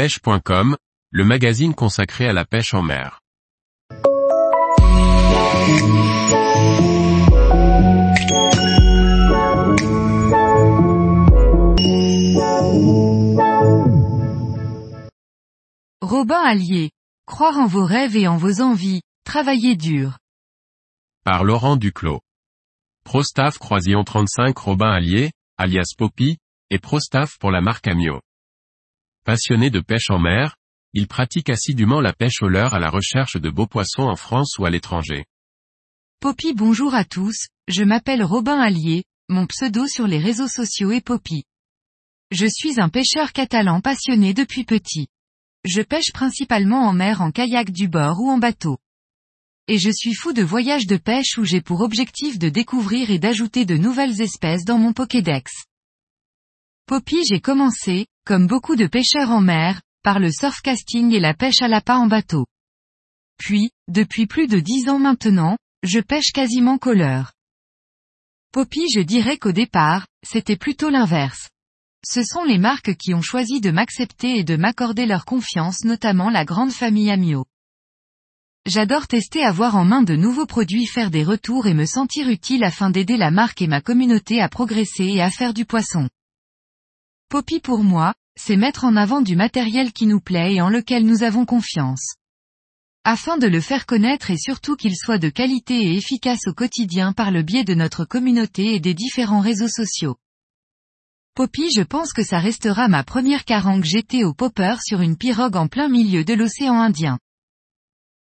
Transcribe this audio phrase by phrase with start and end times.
[0.00, 0.78] pêche.com,
[1.10, 3.20] le magazine consacré à la pêche en mer.
[16.00, 16.92] Robin Allier.
[17.26, 20.16] Croire en vos rêves et en vos envies, travailler dur.
[21.24, 22.20] Par Laurent Duclos.
[23.04, 26.38] Prostaff Croisillon 35 Robin Allier, alias Poppy,
[26.70, 28.22] et Prostaff pour la marque Amio.
[29.24, 30.56] Passionné de pêche en mer,
[30.94, 34.58] il pratique assidûment la pêche au leurre à la recherche de beaux poissons en France
[34.58, 35.26] ou à l'étranger.
[36.20, 41.04] Poppy bonjour à tous, je m'appelle Robin Allier, mon pseudo sur les réseaux sociaux est
[41.04, 41.44] Poppy.
[42.30, 45.08] Je suis un pêcheur catalan passionné depuis petit.
[45.64, 48.78] Je pêche principalement en mer en kayak du bord ou en bateau.
[49.68, 53.18] Et je suis fou de voyages de pêche où j'ai pour objectif de découvrir et
[53.18, 55.52] d'ajouter de nouvelles espèces dans mon Pokédex.
[56.86, 61.62] Poppy j'ai commencé, comme beaucoup de pêcheurs en mer, par le surfcasting et la pêche
[61.62, 62.46] à l'appât en bateau.
[63.38, 67.32] Puis, depuis plus de dix ans maintenant, je pêche quasiment colleur.
[68.52, 71.48] Poppy je dirais qu'au départ, c'était plutôt l'inverse.
[72.06, 76.30] Ce sont les marques qui ont choisi de m'accepter et de m'accorder leur confiance notamment
[76.30, 77.46] la grande famille Amio.
[78.64, 82.62] J'adore tester avoir en main de nouveaux produits faire des retours et me sentir utile
[82.62, 86.08] afin d'aider la marque et ma communauté à progresser et à faire du poisson.
[87.28, 91.04] Poppy pour moi, c'est mettre en avant du matériel qui nous plaît et en lequel
[91.04, 92.14] nous avons confiance.
[93.04, 97.12] Afin de le faire connaître et surtout qu'il soit de qualité et efficace au quotidien
[97.12, 100.16] par le biais de notre communauté et des différents réseaux sociaux.
[101.34, 105.56] Poppy je pense que ça restera ma première carangue jetée au popper sur une pirogue
[105.56, 107.18] en plein milieu de l'océan Indien.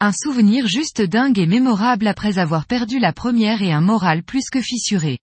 [0.00, 4.48] Un souvenir juste dingue et mémorable après avoir perdu la première et un moral plus
[4.50, 5.18] que fissuré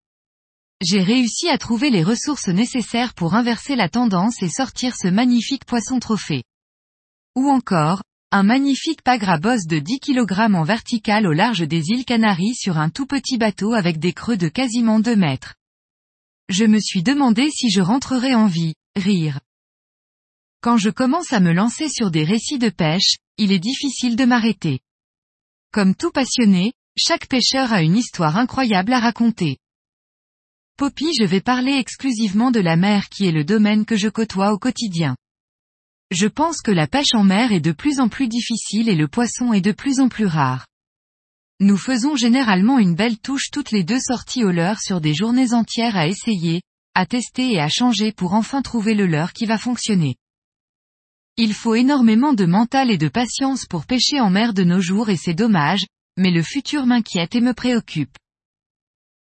[0.81, 5.65] j'ai réussi à trouver les ressources nécessaires pour inverser la tendance et sortir ce magnifique
[5.65, 6.43] poisson trophée.
[7.35, 12.55] Ou encore, un magnifique pagre de 10 kg en vertical au large des îles Canaries
[12.55, 15.55] sur un tout petit bateau avec des creux de quasiment 2 mètres.
[16.49, 19.39] Je me suis demandé si je rentrerais en vie, rire.
[20.61, 24.25] Quand je commence à me lancer sur des récits de pêche, il est difficile de
[24.25, 24.80] m'arrêter.
[25.71, 29.58] Comme tout passionné, chaque pêcheur a une histoire incroyable à raconter.
[30.76, 34.54] Poppy je vais parler exclusivement de la mer qui est le domaine que je côtoie
[34.54, 35.16] au quotidien.
[36.10, 39.08] Je pense que la pêche en mer est de plus en plus difficile et le
[39.08, 40.66] poisson est de plus en plus rare.
[41.60, 45.54] Nous faisons généralement une belle touche toutes les deux sorties au leurre sur des journées
[45.54, 46.64] entières à essayer,
[46.95, 50.16] à tester et à changer pour enfin trouver le leurre qui va fonctionner.
[51.38, 55.11] Il faut énormément de mental et de patience pour pêcher en mer de nos jours
[55.11, 55.86] et c'est dommage,
[56.17, 58.17] mais le futur m'inquiète et me préoccupe.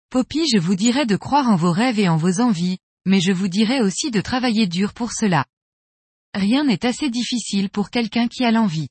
[0.09, 3.34] Poppy je vous dirais de croire en vos rêves et en vos envies, mais je
[3.34, 5.45] vous dirais aussi de travailler dur pour cela.
[6.34, 8.88] Rien n'est assez difficile pour quelqu'un qui a l'envie.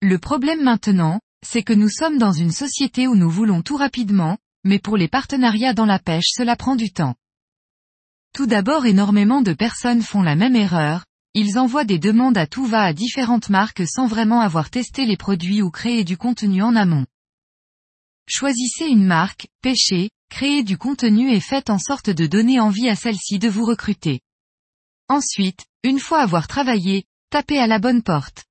[0.00, 4.38] Le problème maintenant, c'est que nous sommes dans une société où nous voulons tout rapidement,
[4.62, 7.16] mais pour les partenariats dans la pêche cela prend du temps.
[8.32, 12.66] Tout d'abord énormément de personnes font la même erreur, ils envoient des demandes à tout
[12.66, 16.76] va à différentes marques sans vraiment avoir testé les produits ou créé du contenu en
[16.76, 17.06] amont.
[18.28, 22.96] Choisissez une marque, pêchez, créez du contenu et faites en sorte de donner envie à
[22.96, 24.22] celle-ci de vous recruter.
[25.08, 28.46] Ensuite, une fois avoir travaillé, tapez à la bonne porte.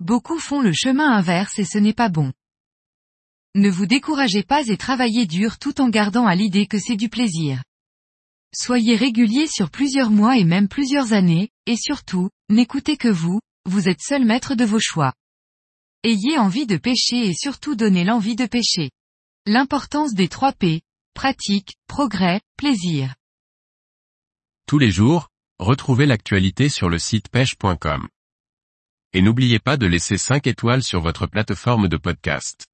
[0.00, 2.32] Beaucoup font le chemin inverse et ce n'est pas bon.
[3.54, 7.08] Ne vous découragez pas et travaillez dur tout en gardant à l'idée que c'est du
[7.08, 7.62] plaisir.
[8.52, 13.88] Soyez régulier sur plusieurs mois et même plusieurs années, et surtout, n'écoutez que vous, vous
[13.88, 15.12] êtes seul maître de vos choix.
[16.02, 18.90] Ayez envie de pêcher et surtout donnez l'envie de pêcher.
[19.46, 20.82] L'importance des 3 P.
[21.14, 23.14] Pratique, progrès, plaisir.
[24.66, 28.08] Tous les jours, retrouvez l'actualité sur le site pêche.com.
[29.12, 32.66] Et n'oubliez pas de laisser 5 étoiles sur votre plateforme de podcast.